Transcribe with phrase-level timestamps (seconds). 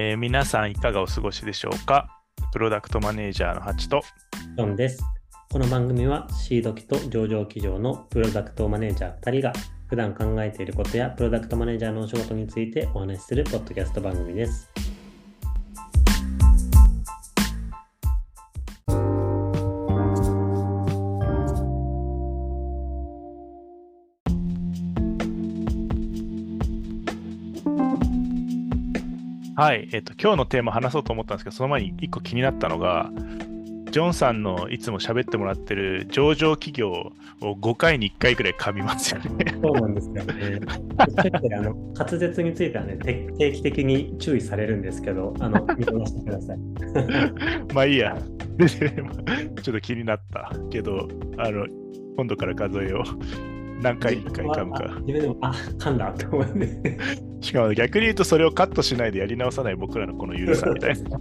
[0.00, 2.06] えー皆さんいかがお過ごしでしょうか？
[2.52, 4.02] プロダクトマネージャーのハチと
[4.56, 5.02] ジョンです。
[5.50, 9.52] この番組はシード機と上場企業のプロダクトマネージャー2人が
[9.88, 14.70] 普段考えていることやプロダクトマネージャーのお仕事についてお話しするポッドキャスト番組です。
[29.58, 33.10] はい、えっと今日のテーマ話そうと思ったんですけどその前に一個気になったのが
[33.90, 39.56] ジョンさんのいつも喋ってもらってる上場企業を5回に1回くらい噛みますよね。
[39.60, 40.60] そうなんですよね。
[41.58, 46.58] あの滑舌についてはね、定定期的に注意されるんですけど、あの見逃してください。
[47.74, 48.16] まあいいや。
[48.58, 51.66] でちょっと気になったけど、あの
[52.16, 53.82] 今度から数えよう。
[53.82, 55.00] 何回1回噛むあか。
[55.00, 57.27] 自分でも、あ、噛んだと思って。
[57.40, 61.18] しかも逆に言うとそれをカットしないでやり直さない僕らのこの緩さみたいな。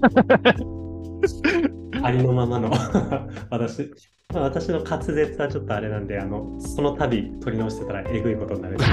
[2.08, 2.72] ありのままの
[3.50, 3.92] 私、
[4.34, 8.78] まあ、私の滑舌はちょっとあれなんで、あのその度取り直してたらえぐいことになる。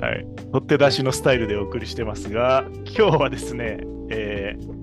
[0.00, 3.80] はい、取って出しのスタイルでお送りしてますが、今日はですね、
[4.10, 4.78] えー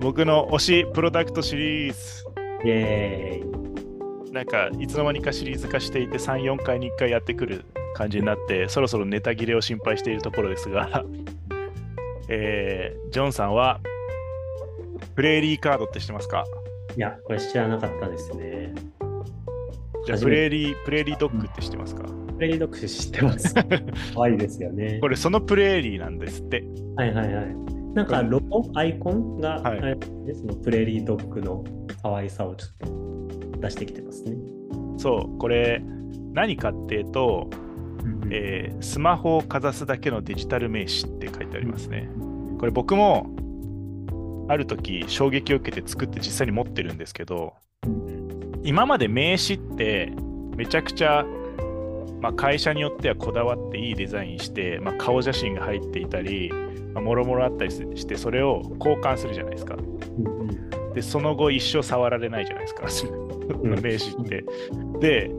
[0.00, 2.24] 僕の推しプロダクトシリーズ、
[2.64, 4.32] イェーイ。
[4.32, 11.04] なんかいつの間にかシリーズ化していて3、4回に1回やってくる感じになって、そろそろネタ切れを心配しているところですが、
[12.28, 13.80] えージョンさんは
[15.16, 16.44] プレーリーカードって知ってますか？
[16.96, 18.72] いや、これ知らなかったですね。
[20.06, 22.04] じゃあプレーリープレーリードッグって知ってますか、
[22.36, 23.54] プレイリードッグ知ってます。
[24.14, 25.08] 可愛いですよねこ。
[25.08, 26.64] れそのプレーリーなんですって。
[26.96, 27.54] はいはいはい。
[27.94, 29.80] なんかロゴ、アイコンが、はい
[30.34, 31.64] そのプレーリードッグの
[32.02, 34.36] 可愛さをちょっと出してきてますね。
[34.96, 35.82] そう、これ
[36.32, 37.50] 何かっていうと、
[38.30, 42.08] えースマホをかざすだけのデジタル名刺って書いてありますね。
[42.58, 43.30] これ僕も
[44.48, 47.54] ある時衝撃を受けて作って実際に持ってるんですけど
[48.64, 50.12] 今まで名刺って
[50.56, 51.24] めちゃくちゃ、
[52.20, 56.52] まあ、会社によってはこだわっていいデザインして、まあ、顔写真が入っていたり
[56.92, 59.76] まあもろもろあったりしてそれを交換するじゃないですか。
[60.94, 63.16] でその後一生触られないじゃないですか
[63.62, 64.44] うん 名刺って。
[65.00, 65.30] で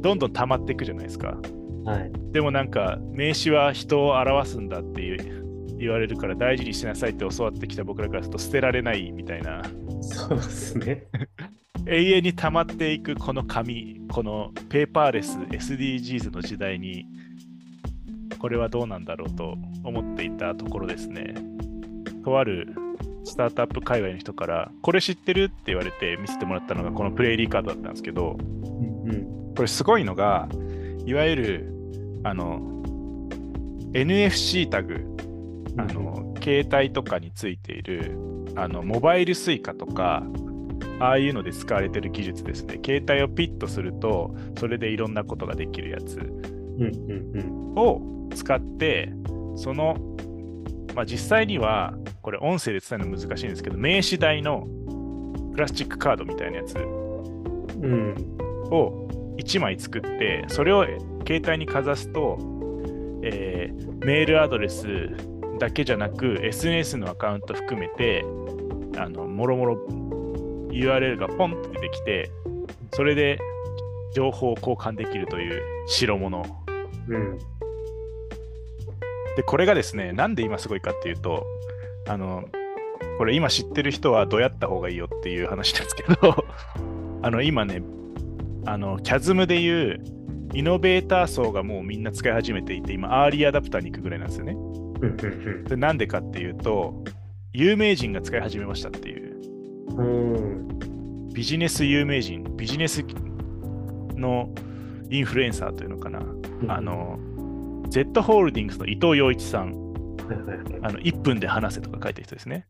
[0.00, 1.38] どんどん溜まっていくじゃないですか。
[1.84, 2.12] はい。
[2.32, 9.62] でもなんか名刺は人を表すんだっていう言われるから大事にしなさいって教わってきた僕らからすると捨てられないみたいな
[10.00, 11.06] そうですね。
[11.86, 17.06] 永遠に溜まっていくこの紙このペーパーレス SDGs の時代に
[18.38, 21.34] これはどうなんだろうと思っていたところですね
[22.24, 22.68] とある
[23.24, 30.48] スタートアップ界隈の人からこれ知ってるって言われて見せてもらったのがこのプレイリーカードだったんですけどうんうんこれすごいのが
[31.04, 31.71] いわゆる
[32.24, 32.60] あの
[33.92, 35.16] NFC タグ
[35.76, 38.16] あの携帯とかについている
[38.56, 40.22] あのモバイル Suica とか
[40.98, 42.78] ああいうので使われてる技術ですね。
[42.84, 46.82] 携帯をピッとするとそれでいろんなことができるやつうん
[47.34, 49.12] うんを使って
[49.56, 49.96] その、
[50.94, 54.66] まあ、実際にはこれ音声で伝えるの難しいんですけど名刺代の
[55.52, 58.14] プラスチックカードみたいなやつうんうん。
[58.70, 59.08] を
[59.38, 60.84] 1枚作ってそれを
[61.26, 62.38] 携帯にかざすと、
[63.22, 65.10] えーメールアドレス
[65.60, 68.24] だけじゃなく SNS のアカウント含めて
[68.98, 69.74] あのもろもろ
[70.70, 72.30] URL がポンって出てきて
[72.92, 73.38] それで
[74.12, 76.44] 情報を交換できるという代物。
[77.08, 77.38] うん。
[79.36, 81.46] でこれがですねなんで今すごいかっていうと
[82.08, 82.44] あの
[83.18, 86.44] これ今知ってる人はどうやった方がいいよっていう話なんですけど
[87.22, 87.82] あの今ね
[88.64, 90.02] あの CASM でいう
[90.54, 94.52] イノベーター層がもうみんな使い始めていて今アーリーアダプターに行くぐらいなんですよね。
[94.52, 97.02] うんでなんでかっていうと
[97.52, 99.32] 有名人が使い始めましたっていう。
[101.34, 103.04] ビジネス有名人ビジネス
[104.16, 104.50] の
[105.10, 106.22] インフルエンサーというのかな、
[106.68, 107.18] あの
[107.88, 109.82] Z ホールディングスの伊藤洋一さん。
[110.82, 112.66] あの1分で話せとか書いてる人ですね。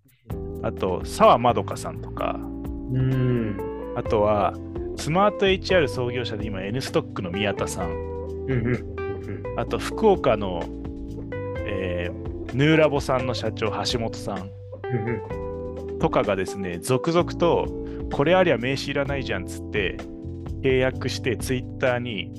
[0.62, 3.56] あと、澤まどかさんとか、うん。
[3.96, 4.55] あとは、
[5.02, 8.66] スマート HR 創業者で今 N ストックの宮田さん、うんうん。
[8.69, 10.62] うんあと福岡の、
[11.66, 14.38] えーヌーラボさんの社長、橋本さん。
[14.38, 14.49] うん
[15.08, 17.66] うんとかがですね、続々と、
[18.12, 19.96] これありゃ名刺いらないじゃんっつって、
[20.62, 22.32] 契約して、ツイッターに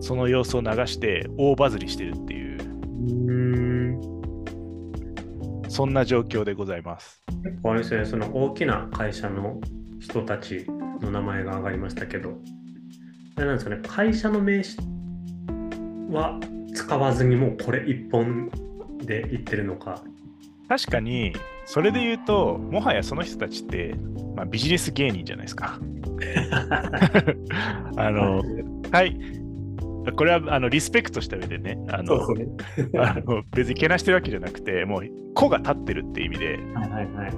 [0.00, 2.58] その様子を流して、大バズりしてるっていう、
[3.28, 4.00] うん。
[5.68, 7.22] そんな状況でございます。
[7.42, 9.60] 結構あれですね、その大きな会社の
[9.98, 10.66] 人たち
[11.00, 12.38] の名前が挙がりましたけど、
[13.36, 14.76] あれなんですかね、会社の名刺
[16.10, 16.38] は
[16.74, 18.50] 使わずにもうこれ一本
[19.04, 20.02] で言ってるのか、
[20.70, 21.34] 確かに、
[21.66, 23.96] それで言うと、もはやその人たちって、
[24.36, 25.80] まあ、ビジネス芸人じゃないですか。
[27.96, 28.40] あの、
[28.92, 29.18] はい。
[30.16, 32.20] これはあのリスペクトした上でね、あの。
[33.02, 36.52] あの別にけなしてるわけじゃなくて、もう子が立ってるっていう意味で、は
[36.86, 37.32] いはいはい。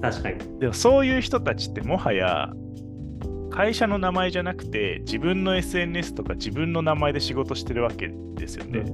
[0.00, 0.38] 確かに。
[0.58, 2.50] でもそういう人たちってもはや
[3.58, 8.84] 会社の名前じゃなくて自分の SNS とか自分の名前で仕事してるわけですよね。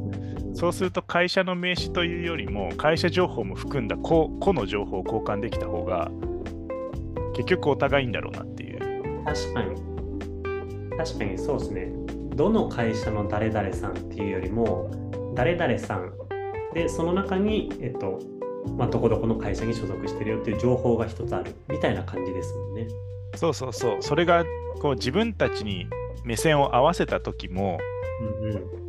[0.55, 6.11] そうすると会社の名刺というよりも会社情報も含んだ個個の情報を交換できた方が
[7.35, 8.79] 結局お互いいいんだろうなっていう。
[9.27, 9.77] 確かに。
[10.97, 11.93] 確かにそうですね。
[12.35, 14.91] どの会社の誰々さんっていうよりも、
[15.35, 16.11] 誰々さん
[16.73, 18.19] で、その中に、えっと、
[18.77, 22.89] まあ、どこどこの会社に所属してるよっていう情報が一つあるみたいな感じですもんね。
[23.37, 23.97] そうそうそう。
[24.01, 24.45] それが
[24.81, 25.87] こう自分たちに
[26.25, 27.79] 目線を合わせた時も
[28.41, 28.85] うんうん。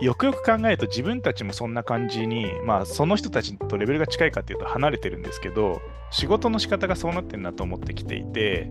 [0.00, 8.70] よくよく考えると自分たちもそんな感じに、まあ、その人たちとレベルが近いかっていうと離れてるんですけど仕事の仕方がそうなってるなと思ってきていて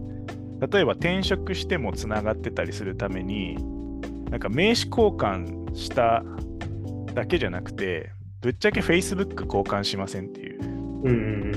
[0.60, 3.58] 例えば転職してもつながってたりするために
[4.32, 6.24] なんか名刺交換した
[7.14, 11.56] だけじゃなくてぶっちゃけ Facebook 交換しませんっていううんうんうん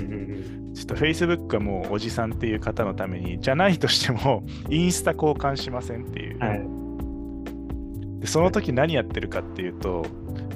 [0.66, 6.42] うんちょっと Facebook はもうおじさんっていう方のためにじゃないとしても インスタ交換しませんっていう、うん。
[6.42, 8.20] はい。
[8.20, 10.06] でその時何やってるかっていうと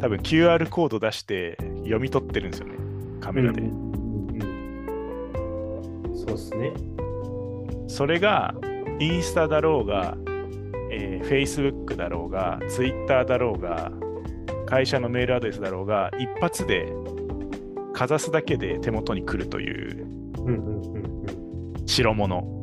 [0.00, 2.75] 多分 QR コード出して読み取ってるんですよね
[3.20, 3.87] カメラで、うんうんうん
[6.17, 6.73] そうですね。
[7.88, 8.55] それが
[8.99, 10.17] インスタだろうが、
[10.90, 13.90] えー Facebook だろうが Twitter だろうが
[14.67, 16.93] 会社のメールアドレスだろうが一発で
[17.95, 20.07] かざすだけで手元に来るという
[20.39, 21.87] うんうんうんうん。
[21.87, 22.57] 代物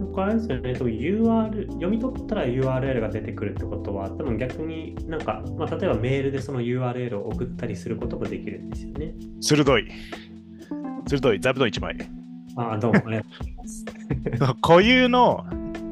[0.00, 9.14] うん、これあれですよね、多分 URL、読み取ったら URL が出てくるってことは、多分逆になんか、まあ、例えばメールでその URL を送ったりすることもできるんですよね。
[9.40, 9.88] 鋭い
[11.06, 11.96] 鋭い座布団1枚
[12.56, 13.84] ああ、どうもありがとうございます。
[14.62, 15.46] 固有の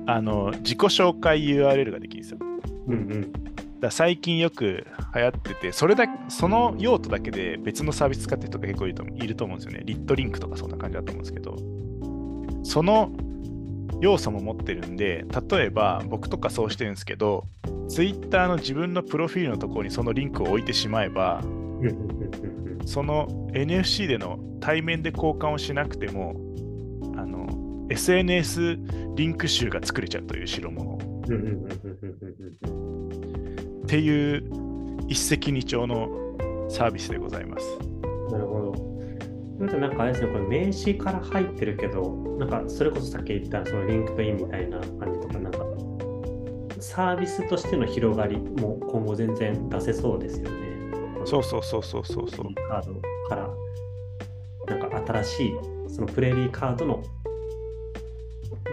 [0.09, 2.39] あの自己紹介 URL ができるんですよ
[2.87, 3.33] うんうん。
[3.87, 9.83] だ最近よく流行ってて、それだその用途だけで別のサービス使ってる人が結構いると思ういると思うんですよね。
[9.85, 11.57] リットリンクとかそんな感じだと思うんですけど、
[12.65, 13.11] その
[14.01, 17.45] 要素も持ってるんで、例えば僕とかそうしてるんですけど、
[17.89, 21.43] Twitter の自分のプロフィールのところにそのリンクを置いてしまえば、
[22.85, 26.35] その NFC での対面で交換をしなくても、
[27.17, 28.79] あの SNS
[29.15, 30.99] リンク集が作れちゃうという代物
[33.87, 34.43] っていう
[35.07, 36.09] 一石二鳥の
[36.69, 37.79] サービスでございます。
[38.33, 38.75] なるほど。
[39.59, 45.61] それとなんかあれですね、これ名刺から入ってるけど、なんかそれこそさっき言ったその LinkedIn みたいな感じとか、なんか
[46.81, 50.57] サービスとしての広がりも今後全然出せそうですよね。
[51.25, 52.47] そうそうそうそうそうそう。
[52.69, 53.49] カードから、
[54.67, 55.55] なんか新しい、
[55.89, 57.05] そのプレーリーカードの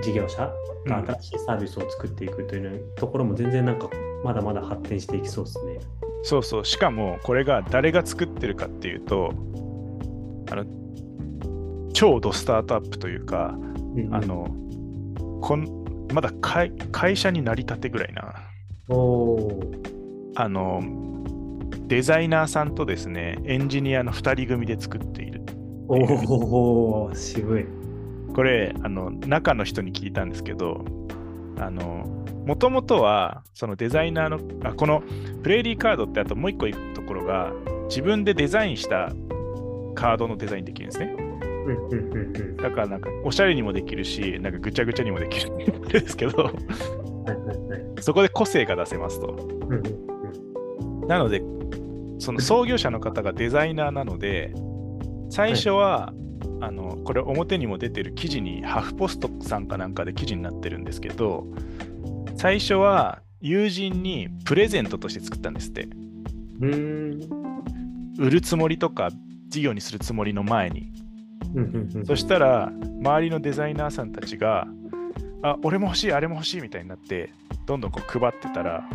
[0.02, 0.52] 事業者
[0.88, 3.88] が新しいサービスを作っていくというところも全然なんか
[4.24, 5.80] まだまだ発展していきそうですね。
[6.24, 6.66] そうそう。
[6.66, 9.34] しかもこれが誰が作ってるかっていうと、
[10.50, 10.66] あの
[11.94, 14.48] 超ドスタートアップというか、うんうんあの
[15.42, 18.34] こんまだ会会社になりたてぐらいな。
[18.88, 19.84] おー
[20.36, 20.82] あの
[21.88, 25.42] デザイナーさんとですね、エンジニアの2人組で作っている。
[25.88, 27.66] おー、渋い。
[28.34, 30.84] これ、あの中の人に聞いたんですけど、
[31.60, 35.04] あのもともとはそのデザイナーのあこの
[35.44, 37.52] プレイリーカードってあともう一個いいところが
[37.88, 39.12] 自分でデザインした
[39.96, 41.16] カードのデザインできるんですね。
[42.62, 46.52] だからなんかおしゃれにもできるし、なんかぐちゃぐちゃにもできるんですけど、
[48.02, 49.38] そこで個性が出せますと。
[51.08, 51.42] なので、
[52.20, 54.54] その創業者の方がデザイナーなので、
[55.30, 56.14] 最初は、
[56.60, 61.46] あのこれ表にも出てる記事にハフポストさんかなんかで記事になってるんですけど、
[62.44, 65.88] 最初は友人にプレゼントとして作ったんですって。
[68.20, 69.12] 売るつもりとか
[69.48, 70.92] 事業にするつもりの前に。
[72.06, 72.70] そしたら、
[73.00, 74.68] 周りのデザイナーさんたちが、
[75.42, 77.30] あ、俺も欲しい、あれも欲しいみたいになって、
[77.66, 78.90] どんどんこう配ってたら、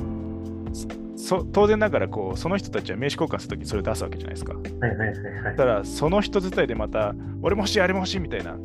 [1.17, 4.53] そ当然ながらこうその人たちは名刺交換するときにそれを出すわけじゃないですか。
[4.53, 5.57] はいはいはいはい。
[5.57, 8.59] ただ、その人伝いでまた、俺も欲しい、あれも欲しいみたいな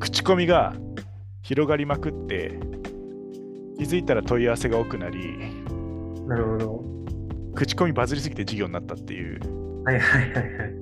[0.00, 0.74] 口コミが
[1.42, 2.58] 広がりまくって、
[3.78, 5.38] 気づいたら問い合わせが多くなり、
[6.26, 6.84] なるほど。
[7.54, 10.72] 口コミバズりすぎて事業になったっていう、はいはいはいはい。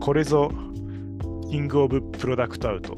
[0.00, 0.50] これぞ、
[1.50, 2.96] キングオブプロダクトアウト。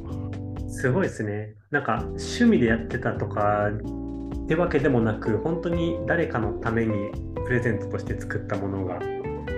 [0.69, 1.55] すごいですね。
[1.71, 7.11] なんか趣味でやってたとかってわけでもなく、本当に誰かのために
[7.47, 9.00] プレゼントとして作ったものが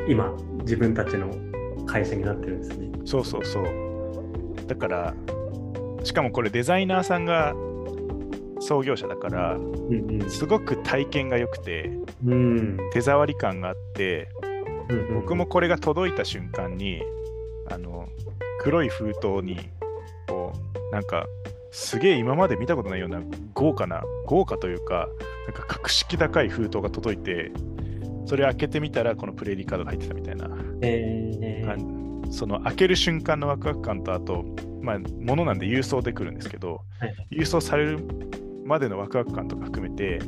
[0.09, 1.31] 今自分たちの
[1.85, 2.91] 会社になってるんですね。
[3.05, 3.65] そうそうそう。
[4.69, 5.15] だから、
[6.05, 7.55] しかもこれデザイナーさんが
[8.61, 10.31] 創業者だから、うんうん。
[10.31, 11.91] すごく体験が良くて、
[12.25, 12.79] うん。
[12.93, 14.29] 手触り感があって、
[14.89, 17.03] うんうん僕もこれが届いた瞬間に、
[17.69, 18.09] あの、
[18.61, 19.59] 黒い封筒に、
[20.29, 20.53] こ
[20.91, 21.27] う、なんか、
[21.73, 23.21] すげえ今まで見たことないような
[23.55, 25.09] 豪華な、豪華というか、
[25.47, 27.51] なんか格式高い封筒が届いて、
[28.27, 30.49] それ開けてみたら、このプレイリーカードが入ってたみたいな、
[30.83, 31.97] えーあ
[32.31, 34.45] その開ける瞬間のワクワク感と、あと、
[34.83, 37.99] まあ、物なんで郵送で来るんですけど、はい郵送される
[38.67, 40.19] までのワクワク感とか含めて、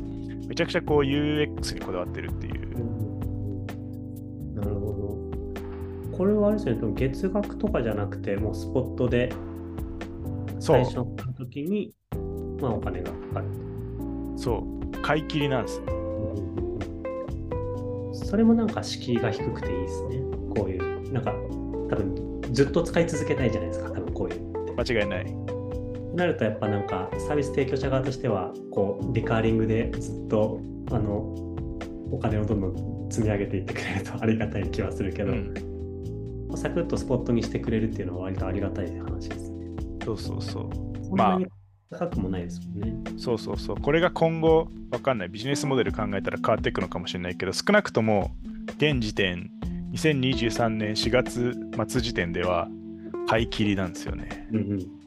[0.47, 2.53] めちゃくちゃこう UX にこだわってるっていう。
[4.55, 5.19] なるほ
[6.11, 6.17] ど。
[6.17, 9.31] これはあれですよね、月額とかじゃなくて、もうスポットで
[10.59, 11.05] 最初の
[11.37, 11.93] 時に、
[12.61, 13.47] まあ、お金がかかる。
[14.37, 15.81] そう、買い切りなんです。
[18.25, 20.21] それもなんか敷居が低くていいですね。
[20.55, 21.33] こういう、なんか、
[21.89, 24.75] 多分ずっと使い続けたいじゃないですか、多分こういう。
[24.77, 25.48] 間違いない。
[26.19, 30.59] なるとやっぱなんかサービス提供者側としてはこうリカーリングでずっと
[30.91, 31.33] あの
[32.11, 35.53] お金をどんどん積み上げていってくれるとありがたい気はするけど、うん、
[36.55, 39.67] サクッとスポットにしてくれるっていうのは割とありがたい話ですね。
[40.03, 41.05] そうそうそう。
[41.05, 41.47] そんなに
[41.91, 43.11] 高くもないですもんね。
[43.17, 43.81] そうそうそう。
[43.81, 45.29] これが今後、わかんない。
[45.29, 48.31] ビジネスモデル考えたら変わっていくのかもしれないけど、少なくとも
[48.77, 49.49] 現時点、
[49.93, 51.55] 2023年4月
[51.87, 52.67] 末時点では
[53.27, 54.47] 買い切りなんですよね。
[54.51, 54.98] うんうんうん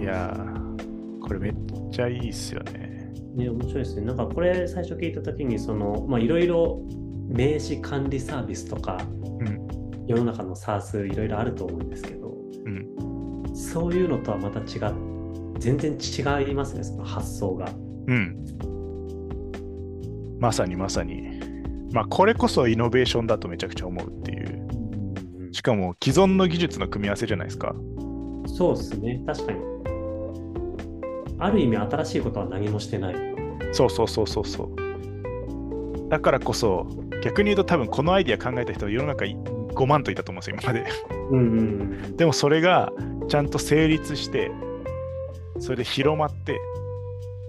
[0.00, 1.54] いやー、これめっ
[1.90, 3.12] ちゃいいっすよね。
[3.34, 4.06] ね、面白いですね。
[4.06, 6.82] なんかこれ最初聞いたときにそのまあいろいろ
[7.28, 8.98] 名刺管理サービスとか、
[9.40, 9.62] うん
[10.06, 12.34] 世の中の SARS いろいろあると思うんですけど、
[12.64, 13.54] うん。
[13.54, 14.94] そういうのとはまた違う
[15.58, 17.70] 全然違いますねその発想が。
[18.08, 18.36] うん。
[20.40, 21.40] まさにまさに。
[21.92, 25.52] まあ、これこそイノベーションだとめちゃくちゃ思うっていう。
[25.52, 27.74] しかも既存の技術の組み合わせじゃないですか。
[28.46, 29.71] そうですね確かに。
[31.42, 33.14] ある意味新しいことは何もしてない。
[33.72, 36.08] そうそうそうそうそう。
[36.08, 36.86] だからこそ、
[37.22, 40.84] 逆に言うと多分このアイディア考えた人は世の中に5万といたと思うんですよ、今まで。
[41.30, 41.42] うんう
[42.12, 42.92] んでもそれが
[43.28, 44.50] ちゃんと成立して、
[45.58, 46.60] それで広まって、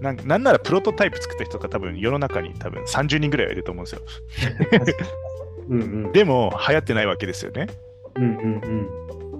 [0.00, 4.02] なんなんならプロトタイプ作った人が多分世の中に多分30人ぐらいはいると思うんですよ。
[5.68, 7.68] うんうんでも流行ってないわけですよね。
[8.16, 8.40] うんうん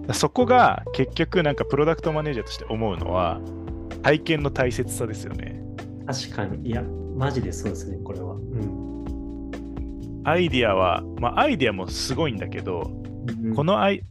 [0.09, 3.41] うんそこが結局なんかプロダクトマネージャーとして思うのは
[4.05, 5.61] 体験の大切さですよね。
[6.07, 6.83] 確かにいや
[7.17, 8.35] マジでそうですねこれは。
[8.35, 8.85] うん
[10.27, 12.91] アイディアは、まあアイディアもすごいんだけど、
[13.55, 14.03] このアイ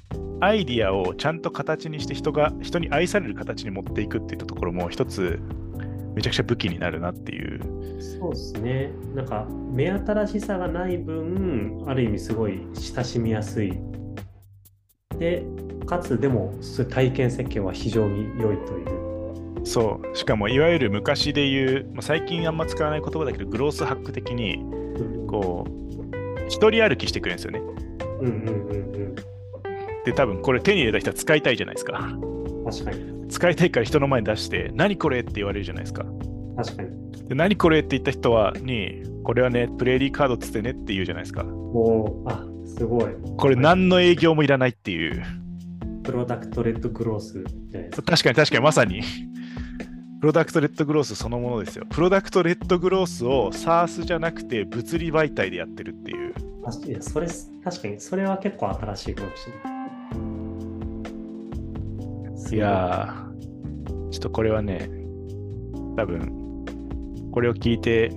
[0.41, 5.39] アイディアをちゃんと形にして人が人に愛される形に持っていくっていったところも一つ
[6.13, 7.61] めちゃくちゃ武器になるなっていう。
[7.99, 8.91] そうですね。
[9.15, 13.73] なんか目新しさがない分、ある意味すごい親しみやすい。
[15.17, 15.43] で、
[15.87, 16.53] かつでも
[16.91, 19.12] 体験設計は非常に良いという。
[19.63, 20.17] そう。
[20.17, 24.59] しかもいわゆる昔で言う、まあ、最近あんま使わない言葉だけど、グロースハック的に、
[25.27, 27.59] こう、一人歩きしてくれるんですよね。
[28.21, 28.93] うんうんうん
[30.05, 31.97] で、多分これ手に入れた人は使いたいじゃないですか。
[31.97, 32.65] うん。
[32.65, 33.27] 確かに。
[33.29, 36.05] 使いたいから人の前に出して、何これって言われるじゃないですか。
[36.57, 37.27] 確かに。
[37.29, 41.45] で何これって言った人は、に、これはね、プレーリーカードっつってねって言うじゃないですか。
[41.45, 43.05] おーあ、すごい。
[43.37, 45.23] これ何の営業もいらないっていう。
[46.03, 48.11] プロダクトレッドグロースじゃないですか。
[48.11, 49.01] 確かに確かにまさに。
[50.23, 51.85] プロダクトレッドグロースそのものですよ。
[51.89, 56.33] プロダクトレッドグロースを SARS じゃなくて物理媒体でやってるっていう。
[56.87, 57.27] いやそれ
[57.61, 59.53] 確かに、それは結構新しいかもしれ
[62.45, 62.55] ない。
[62.55, 64.89] いやー、ちょっとこれはね、
[65.97, 66.63] 多分、
[67.33, 68.09] これを聞いて、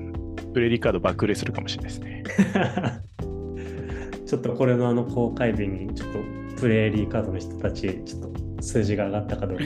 [0.55, 2.23] プレイリーカード爆売れするかもしれないですね。
[4.25, 6.21] ちょっとこれのあの公開日に、ちょっと
[6.61, 9.65] プレーリーカードの人たち、ちょっと数字が上がったかどうか。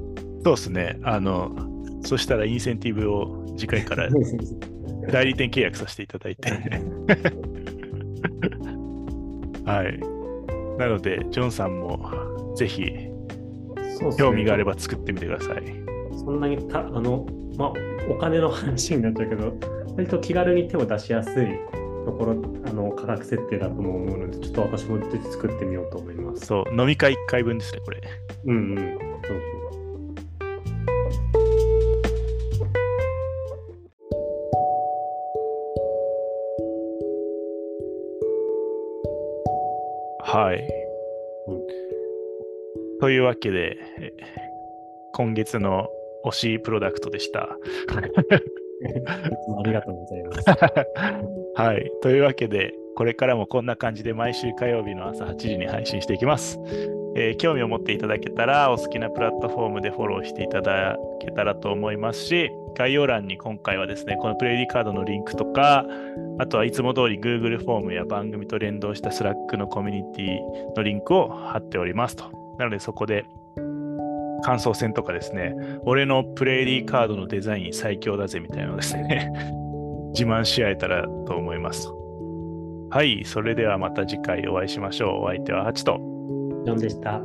[0.44, 0.98] そうですね。
[1.02, 1.50] あの、
[2.02, 4.08] そしたらインセンティブを次回から
[5.10, 6.50] 代理店契約させていただいて。
[9.64, 10.00] はい。
[10.78, 12.90] なので、ジョンさんもぜひ
[14.18, 15.62] 興味があれば作ってみてください。
[16.16, 17.72] そんなにたあの、まあ、
[18.10, 19.52] お金の話になっちゃうけど、
[19.96, 21.46] 割と気軽に手を出しやすい
[22.06, 22.32] ところ、
[22.66, 26.46] あの価格設定だとも思うので、ちょっと私もぜひ作ってみようと思います。
[26.46, 28.00] そう、飲み会1回分ですね、これ。
[28.46, 28.76] うんうん。
[28.76, 28.82] そ
[29.34, 29.59] う
[40.32, 40.58] はい。
[41.48, 41.60] うん
[43.00, 44.12] というわけで、え
[45.14, 45.88] 今月の
[46.26, 47.48] 推しプロダクトでした。
[47.48, 47.56] あ
[49.64, 50.44] りがとうございます。
[51.56, 51.90] はい。
[52.02, 56.60] というわけで、これからもこんな感じで毎週火曜日の朝8時に配信していきます。
[57.16, 65.84] えー、興味を持っていただけたら、お好きなプラットフォームでフォローしていただけたらと思いますし、概要欄に今回はですね、このプレイディカードのリンクとか、
[66.38, 70.38] あとはいつも通り Google フォームや番組と連動した Slack のコミュニティ
[70.76, 72.24] のリンクを貼っておりますと。
[72.58, 73.24] なのでそこで
[74.42, 79.30] 感想戦とかですね、俺のプレイディカードのデザイン最強だぜみたいなのですね、
[80.12, 81.92] 自慢し合えたらと思います。
[82.90, 85.24] はい、それではまた次回お会いしましょう。
[85.24, 86.19] お相手はハチと。
[86.64, 87.20] ジョンでした。